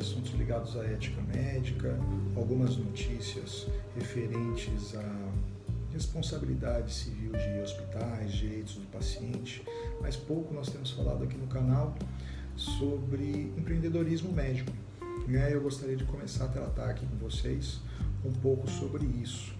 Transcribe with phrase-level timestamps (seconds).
[0.00, 1.94] assuntos ligados à ética médica,
[2.34, 5.32] algumas notícias referentes à
[5.92, 9.62] responsabilidade civil de hospitais, direitos do paciente,
[10.00, 11.94] mas pouco nós temos falado aqui no canal
[12.56, 14.72] sobre empreendedorismo médico.
[15.28, 15.52] Né?
[15.52, 17.80] Eu gostaria de começar a tratar aqui com vocês
[18.24, 19.54] um pouco sobre isso.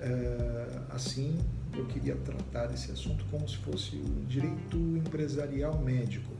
[0.00, 1.38] É, assim,
[1.72, 6.32] eu queria tratar desse assunto como se fosse o direito empresarial médico,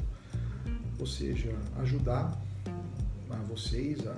[0.99, 2.38] ou seja, ajudar
[3.33, 4.17] a vocês a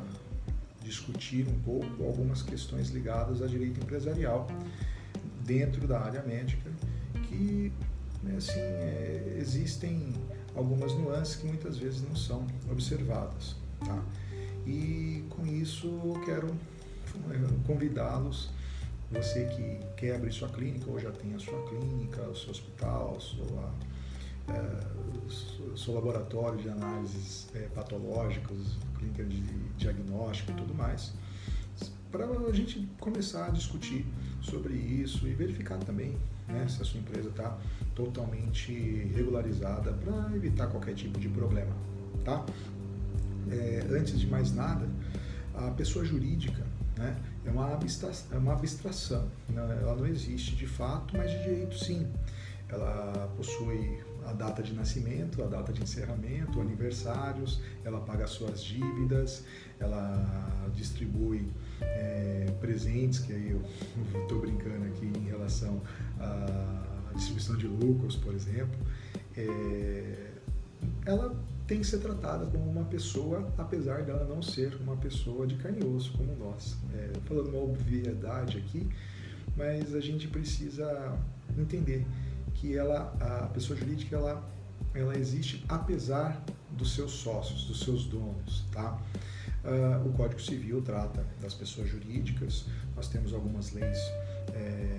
[0.82, 4.46] discutir um pouco algumas questões ligadas a direito empresarial
[5.44, 6.70] dentro da área médica,
[7.28, 7.72] que
[8.22, 10.12] né, assim, é, existem
[10.54, 13.56] algumas nuances que muitas vezes não são observadas.
[13.80, 14.02] Tá?
[14.66, 16.48] E com isso eu quero
[17.30, 18.50] é, convidá-los
[19.10, 23.20] você que quer abrir sua clínica ou já tem a sua clínica, o seu hospital,
[23.20, 23.70] sua,
[24.48, 28.56] é, seu laboratório de análises é, patológicas,
[28.98, 29.40] clínica de
[29.76, 31.12] diagnóstico e tudo mais,
[32.10, 34.06] para a gente começar a discutir
[34.40, 37.58] sobre isso e verificar também né, se a sua empresa está
[37.94, 38.72] totalmente
[39.14, 41.74] regularizada para evitar qualquer tipo de problema.
[42.24, 42.44] Tá?
[43.50, 44.88] É, antes de mais nada,
[45.54, 46.64] a pessoa jurídica
[46.96, 47.16] né?
[47.44, 49.78] É, uma abstração, é uma abstração, né?
[49.80, 52.06] ela não existe de fato, mas de direito sim.
[52.68, 59.44] Ela possui a data de nascimento, a data de encerramento, aniversários, ela paga suas dívidas,
[59.78, 61.48] ela distribui
[61.80, 63.62] é, presentes, que aí eu
[64.22, 65.80] estou brincando aqui em relação
[66.18, 68.78] à distribuição de lucros, por exemplo.
[69.36, 70.30] É,
[71.06, 71.34] ela
[71.66, 75.80] tem que ser tratada como uma pessoa, apesar dela não ser uma pessoa de carne
[75.80, 76.76] e osso como nós.
[76.94, 78.86] É, falando uma obviedade aqui,
[79.56, 81.18] mas a gente precisa
[81.56, 82.04] entender
[82.54, 84.42] que ela, a pessoa jurídica, ela,
[84.94, 89.00] ela existe apesar dos seus sócios, dos seus donos, tá?
[89.64, 93.98] Uh, o Código Civil trata das pessoas jurídicas, nós temos algumas leis
[94.52, 94.98] é,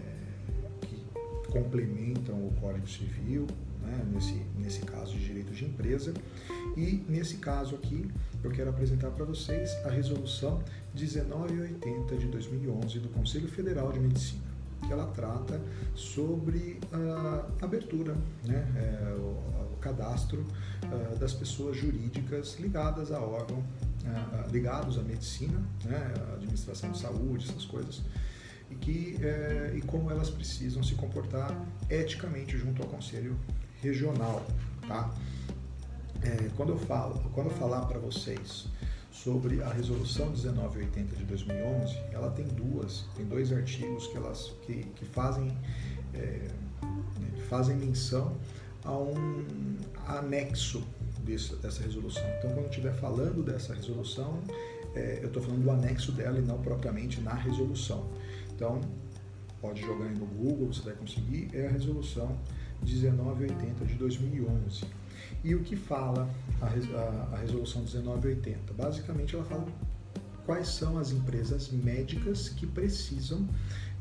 [0.82, 1.06] que
[1.52, 3.46] complementam o Código Civil,
[3.82, 6.14] né, nesse, nesse caso de direito de empresa.
[6.76, 8.10] E nesse caso aqui,
[8.44, 10.64] eu quero apresentar para vocês a resolução
[10.96, 14.45] 1980 de 2011 do Conselho Federal de Medicina,
[14.82, 15.62] que ela trata
[15.94, 20.46] sobre a abertura, né, é, o, o, cadastro
[20.84, 27.48] uh, das pessoas jurídicas ligadas a órgão, uh, ligados à medicina, né, administração de saúde,
[27.50, 28.02] essas coisas,
[28.70, 31.56] e, que, é, e como elas precisam se comportar
[31.90, 33.38] eticamente junto ao Conselho
[33.82, 34.46] regional,
[34.88, 35.14] tá?
[36.22, 38.68] É, quando eu falo, quando eu falar para vocês
[39.24, 44.84] sobre a resolução 1980 de 2011, ela tem duas, tem dois artigos que elas que,
[44.96, 45.56] que fazem
[46.14, 46.48] é,
[47.50, 48.36] fazem menção
[48.84, 49.78] a um
[50.08, 50.84] anexo
[51.24, 52.24] dessa resolução.
[52.38, 54.40] Então, quando estiver falando dessa resolução,
[54.94, 58.08] é, eu estou falando do anexo dela e não propriamente na resolução.
[58.54, 58.80] Então,
[59.60, 62.38] pode jogar aí no Google, você vai conseguir, é a resolução
[62.84, 64.86] 1980 de 2011.
[65.44, 66.30] E o que fala
[66.62, 68.74] a, resolução 1980?
[68.74, 69.66] Basicamente, ela fala
[70.46, 73.48] quais são as empresas médicas que precisam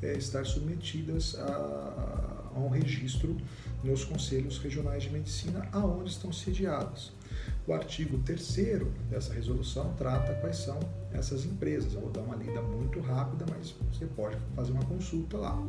[0.03, 3.37] é, estar submetidas a, a, um registro
[3.83, 7.13] nos conselhos regionais de medicina aonde estão sediadas.
[7.67, 8.59] O artigo 3
[9.11, 10.79] dessa resolução trata quais são
[11.13, 11.95] essas empresas.
[11.95, 15.67] Eu vou dar uma lida muito rápida, mas você pode fazer uma consulta lá.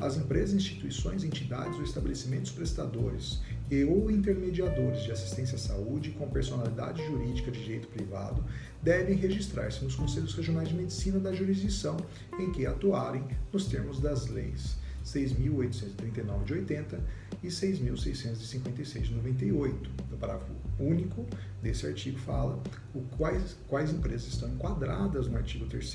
[0.00, 3.40] As empresas, instituições, entidades ou estabelecimentos prestadores
[3.70, 8.42] e ou intermediadores de assistência à saúde com personalidade jurídica de direito privado
[8.82, 11.96] devem registrar-se nos conselhos regionais de medicina da jurisdição
[12.38, 17.00] em que atuarem nos termos das leis 6.839 de 80
[17.42, 19.90] e 6.656 de 98.
[20.12, 21.26] O parágrafo único
[21.62, 22.62] desse artigo fala
[22.94, 25.88] o quais, quais empresas estão enquadradas no artigo 3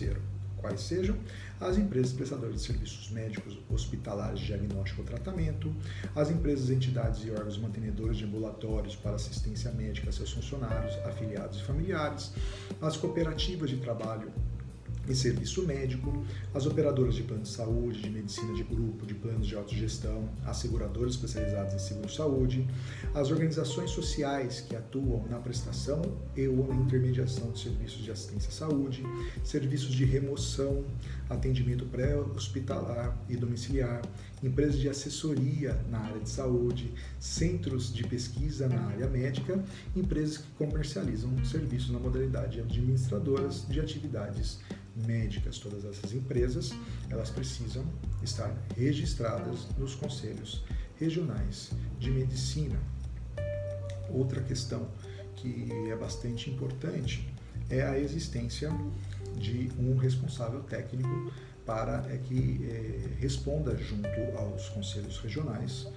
[0.63, 1.17] quais sejam
[1.59, 5.75] as empresas prestadoras de serviços médicos hospitalares de diagnóstico ou tratamento,
[6.15, 11.59] as empresas, entidades e órgãos mantenedores de ambulatórios para assistência médica a seus funcionários, afiliados
[11.59, 12.31] e familiares,
[12.81, 14.31] as cooperativas de trabalho
[15.07, 19.47] e serviço médico, as operadoras de plano de saúde, de medicina de grupo, de planos
[19.47, 22.67] de autogestão, as seguradoras especializadas em seguro-saúde,
[23.13, 26.01] as organizações sociais que atuam na prestação
[26.35, 29.03] e ou na intermediação de serviços de assistência à saúde,
[29.43, 30.85] serviços de remoção,
[31.29, 34.01] atendimento pré-hospitalar e domiciliar,
[34.41, 39.63] empresas de assessoria na área de saúde, centros de pesquisa na área médica,
[39.95, 44.59] empresas que comercializam serviços na modalidade de administradoras de atividades
[44.95, 46.71] médicas, todas essas empresas,
[47.09, 47.85] elas precisam
[48.21, 50.63] estar registradas nos conselhos
[50.99, 52.79] regionais de medicina.
[54.09, 54.87] Outra questão
[55.35, 57.27] que é bastante importante
[57.69, 58.69] é a existência
[59.35, 61.31] de um responsável técnico
[61.65, 64.07] para é que é, responda junto
[64.37, 65.87] aos conselhos regionais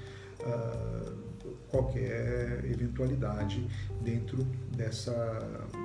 [0.41, 1.27] uh,
[1.69, 3.67] qualquer eventualidade
[4.01, 4.45] dentro
[4.77, 5.13] dessa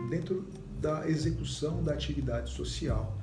[0.09, 0.45] dentro
[0.81, 3.17] da execução da atividade social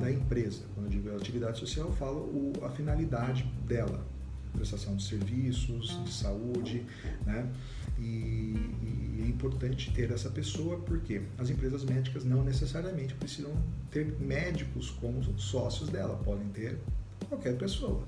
[0.00, 0.62] da empresa.
[0.74, 4.04] Quando eu digo atividade social, eu falo o, a finalidade dela,
[4.52, 6.84] prestação de serviços, de saúde,
[7.24, 7.48] né?
[7.98, 8.02] E,
[8.82, 13.52] e, é importante ter essa pessoa porque as empresas médicas não necessariamente precisam
[13.90, 16.78] ter médicos como sócios dela, podem ter
[17.28, 18.02] qualquer pessoa,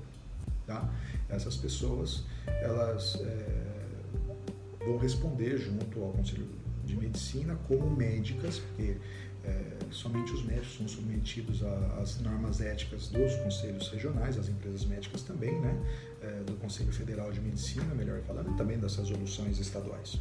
[0.65, 0.89] tá?
[1.29, 6.47] Essas pessoas, elas é, vão responder junto ao Conselho
[6.87, 8.97] de Medicina como médicas, porque
[9.43, 11.61] é, somente os médicos são submetidos
[12.01, 15.77] às normas éticas dos conselhos regionais, as empresas médicas também, né,
[16.21, 20.19] é, do Conselho Federal de Medicina, melhor falando, e também das resoluções estaduais.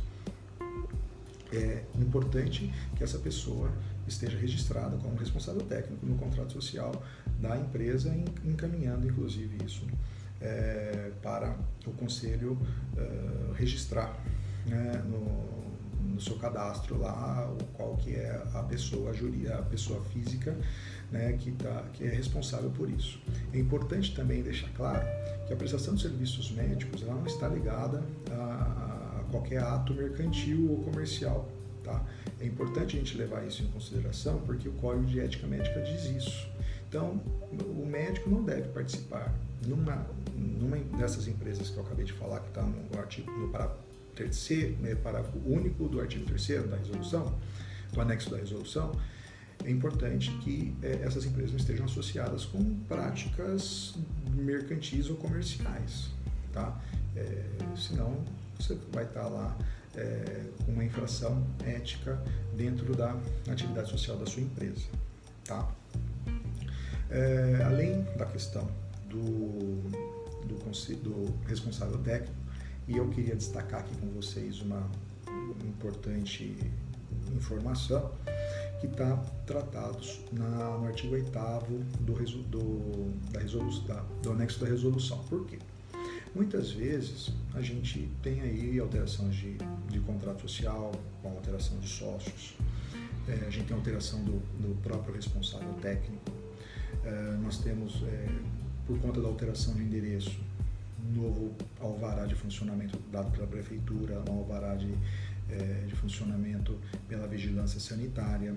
[1.52, 3.70] É importante que essa pessoa
[4.06, 6.92] esteja registrada como responsável técnico no contrato social
[7.40, 8.14] da empresa,
[8.44, 9.84] encaminhando inclusive isso
[10.40, 12.58] é, para o conselho
[12.96, 14.16] é, registrar
[14.66, 15.75] né, no,
[16.14, 20.56] no seu cadastro lá qual que é a pessoa, a juria, a pessoa física
[21.10, 23.20] né, que, tá, que é responsável por isso.
[23.52, 25.06] É importante também deixar claro
[25.46, 30.70] que a prestação de serviços médicos ela não está ligada a, a qualquer ato mercantil
[30.70, 31.48] ou comercial.
[31.84, 32.04] Tá?
[32.40, 36.04] É importante a gente levar isso em consideração porque o Código de Ética Médica diz
[36.04, 36.48] isso.
[36.88, 37.20] Então,
[37.52, 39.32] o médico não deve participar
[39.66, 43.48] numa, numa dessas empresas que eu acabei de falar, que está no artigo no
[44.16, 47.38] terceiro, né, parágrafo único do artigo 3 da resolução,
[47.92, 48.92] do anexo da resolução,
[49.64, 53.94] é importante que é, essas empresas não estejam associadas com práticas
[54.34, 56.10] mercantis ou comerciais,
[56.52, 56.80] tá?
[57.14, 57.44] É,
[57.76, 58.22] senão
[58.58, 59.56] você vai estar lá
[59.94, 62.22] é, com uma infração ética
[62.56, 63.16] dentro da
[63.50, 64.86] atividade social da sua empresa,
[65.44, 65.68] tá?
[67.10, 68.68] É, além da questão
[69.08, 69.80] do,
[70.46, 70.56] do,
[71.02, 72.45] do responsável técnico,
[72.88, 74.88] e eu queria destacar aqui com vocês uma
[75.64, 76.56] importante
[77.34, 78.12] informação
[78.80, 79.16] que está
[79.46, 79.98] tratado
[80.32, 81.30] na, no artigo 8
[82.00, 85.18] do, do, da resolução, do anexo da resolução.
[85.24, 85.58] Por quê?
[86.34, 89.56] Muitas vezes a gente tem aí alterações de,
[89.88, 90.92] de contrato social,
[91.22, 92.56] com alteração de sócios,
[93.26, 96.30] é, a gente tem alteração do, do próprio responsável técnico,
[97.04, 98.28] é, nós temos, é,
[98.86, 100.38] por conta da alteração de endereço,
[101.14, 104.92] novo alvará de funcionamento dado pela prefeitura, um alvará de,
[105.50, 108.54] é, de funcionamento pela vigilância sanitária.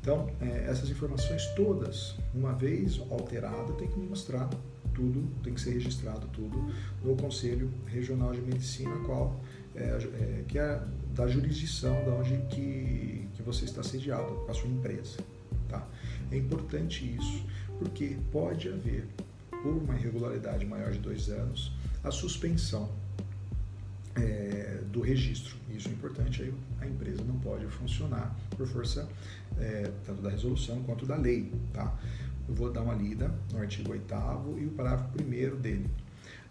[0.00, 4.48] Então, é, essas informações todas, uma vez alterada, tem que mostrar
[4.94, 6.72] tudo, tem que ser registrado tudo
[7.04, 9.40] no Conselho Regional de Medicina, qual
[9.74, 10.82] é, é, que é
[11.14, 15.18] da jurisdição da onde que, que você está sediado, a sua empresa.
[15.68, 15.86] Tá?
[16.32, 17.44] É importante isso,
[17.78, 19.06] porque pode haver,
[19.62, 21.72] por uma irregularidade maior de dois anos,
[22.08, 22.88] a suspensão
[24.16, 25.56] é, do registro.
[25.70, 29.08] Isso é importante, aí a empresa não pode funcionar por força
[29.58, 31.52] é, tanto da resolução quanto da lei.
[31.72, 31.96] Tá?
[32.48, 34.14] Eu vou dar uma lida no artigo 8
[34.58, 35.88] e o parágrafo 1 dele.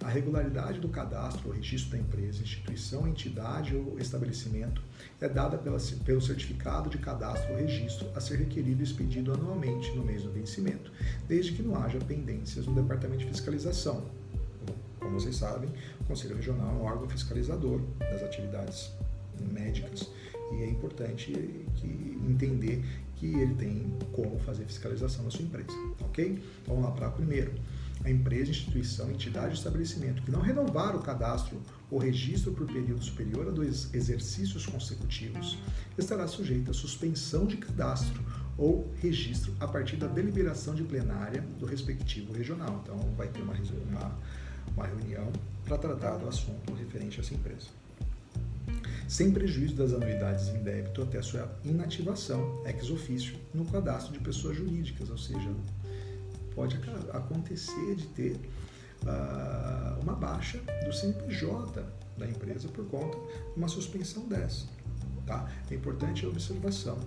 [0.03, 4.79] A regularidade do cadastro ou registro da empresa, instituição, entidade ou estabelecimento
[5.19, 9.91] é dada pela, pelo certificado de cadastro ou registro a ser requerido e expedido anualmente
[9.95, 10.91] no mês do vencimento,
[11.27, 14.05] desde que não haja pendências no Departamento de Fiscalização,
[15.07, 15.69] como vocês sabem,
[16.01, 18.91] o Conselho Regional é um órgão fiscalizador das atividades
[19.53, 20.09] médicas
[20.51, 21.31] e é importante
[21.75, 22.83] que entender
[23.15, 25.71] que ele tem como fazer fiscalização na sua empresa,
[26.01, 26.43] ok?
[26.61, 27.53] Então vamos lá para primeiro.
[28.03, 31.59] A empresa, instituição, entidade ou estabelecimento que não renovar o cadastro
[31.89, 35.57] ou registro por período superior a dois exercícios consecutivos
[35.97, 38.21] estará sujeita a suspensão de cadastro
[38.57, 42.81] ou registro a partir da deliberação de plenária do respectivo regional.
[42.83, 44.15] Então vai ter uma, uma
[44.75, 45.31] uma reunião
[45.65, 47.67] para tratar do assunto referente a essa empresa.
[49.07, 54.57] Sem prejuízo das anuidades em débito até sua inativação ex ofício no cadastro de pessoas
[54.57, 55.49] jurídicas, ou seja,
[56.53, 56.77] pode
[57.13, 58.35] acontecer de ter
[59.03, 61.85] uh, uma baixa do CNPJ
[62.17, 64.65] da empresa por conta de uma suspensão dessa.
[65.25, 65.49] Tá?
[65.69, 66.97] É importante a observação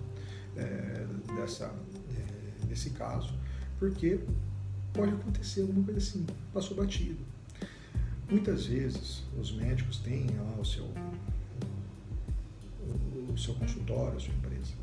[0.55, 3.33] é, dessa, é, desse caso,
[3.79, 4.19] porque
[4.93, 7.30] pode acontecer alguma coisa assim, passou batido.
[8.31, 10.85] Muitas vezes os médicos têm lá o seu,
[13.29, 14.73] o seu consultório, a sua empresa.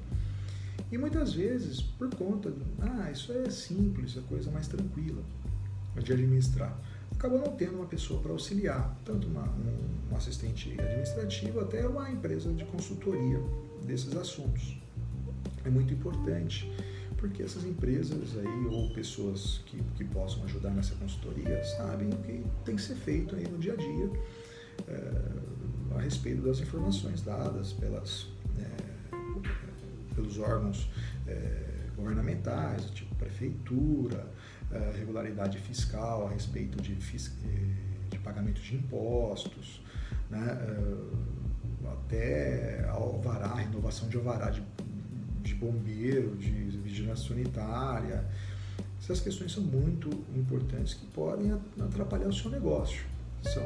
[0.92, 5.22] E muitas vezes, por conta, ah, isso é simples, é coisa mais tranquila
[5.98, 6.78] de administrar.
[7.12, 12.10] acabou não tendo uma pessoa para auxiliar, tanto uma, um, um assistente administrativo até uma
[12.10, 13.40] empresa de consultoria
[13.84, 14.76] desses assuntos.
[15.64, 16.70] É muito importante
[17.18, 22.44] porque essas empresas aí ou pessoas que, que possam ajudar nessa consultoria sabem o que
[22.64, 24.10] tem que ser feito aí no dia a dia
[24.86, 30.88] é, a respeito das informações dadas pelas, é, pelos órgãos
[31.26, 34.26] é, governamentais, tipo prefeitura,
[34.98, 39.82] regularidade fiscal a respeito de, de pagamento de impostos,
[40.28, 40.58] né,
[41.90, 44.62] até alvará, renovação de alvará de
[45.42, 48.24] de bombeiro, de vigilância sanitária.
[49.00, 53.04] Essas questões são muito importantes que podem atrapalhar o seu negócio.
[53.42, 53.62] São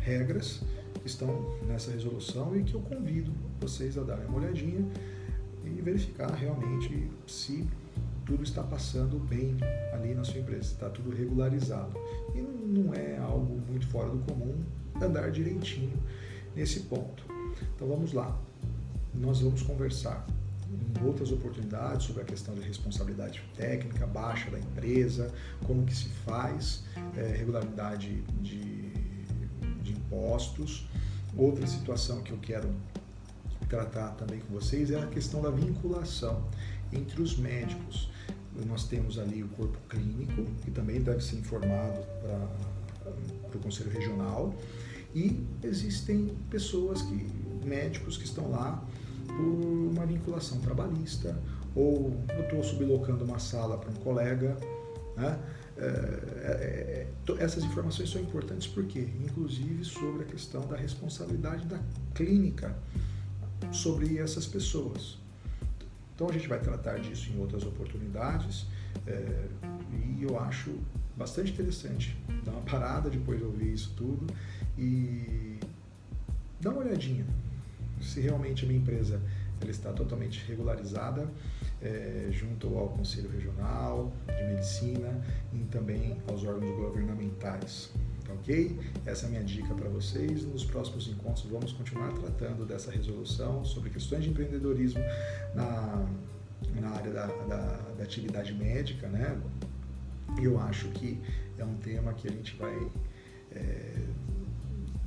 [0.00, 0.62] regras
[1.00, 4.84] que estão nessa resolução e que eu convido vocês a darem uma olhadinha
[5.64, 7.66] e verificar realmente se
[8.24, 9.56] tudo está passando bem
[9.92, 11.92] ali na sua empresa, está tudo regularizado.
[12.34, 14.54] E não é algo muito fora do comum
[15.00, 15.96] andar direitinho
[16.54, 17.24] nesse ponto.
[17.74, 18.38] Então vamos lá.
[19.14, 20.26] Nós vamos conversar
[20.70, 25.32] em outras oportunidades sobre a questão de responsabilidade técnica baixa da empresa,
[25.66, 26.84] como que se faz
[27.16, 28.90] é, regularidade de,
[29.82, 30.88] de impostos.
[31.36, 32.74] Outra situação que eu quero
[33.68, 36.48] tratar também com vocês é a questão da vinculação
[36.92, 38.10] entre os médicos.
[38.66, 42.02] Nós temos ali o corpo clínico, que também deve ser informado
[43.48, 44.54] para o Conselho Regional,
[45.14, 47.30] e existem pessoas que,
[47.64, 48.84] médicos que estão lá
[49.38, 51.40] por uma vinculação trabalhista,
[51.74, 54.56] ou eu estou sublocando uma sala para um colega.
[55.16, 55.38] Né?
[55.76, 61.78] É, é, é essas informações são importantes porque, inclusive, sobre a questão da responsabilidade da
[62.14, 62.74] clínica
[63.70, 65.18] sobre essas pessoas.
[66.14, 68.66] Então a gente vai tratar disso em outras oportunidades
[69.06, 69.46] é,
[69.92, 70.74] e eu acho
[71.16, 74.26] bastante interessante dar uma parada depois de ouvir isso tudo
[74.76, 75.60] e
[76.60, 77.24] dar uma olhadinha
[78.00, 79.20] se realmente a minha empresa
[79.60, 81.28] ela está totalmente regularizada
[81.82, 85.20] é, junto ao Conselho Regional de Medicina
[85.52, 87.90] e também aos órgãos governamentais.
[88.24, 88.78] Tá ok?
[89.06, 90.44] Essa é a minha dica para vocês.
[90.44, 95.00] Nos próximos encontros vamos continuar tratando dessa resolução sobre questões de empreendedorismo
[95.54, 96.06] na,
[96.80, 99.40] na área da, da, da atividade médica, né?
[100.42, 101.18] Eu acho que
[101.56, 102.90] é um tema que a gente vai
[103.50, 103.94] é,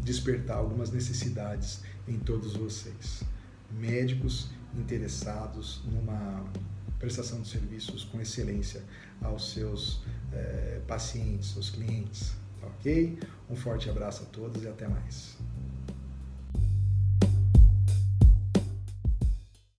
[0.01, 3.23] despertar algumas necessidades em todos vocês.
[3.71, 6.43] Médicos interessados numa
[6.99, 8.83] prestação de serviços com excelência
[9.21, 12.33] aos seus é, pacientes, aos clientes.
[12.61, 13.19] Ok?
[13.49, 15.37] Um forte abraço a todos e até mais.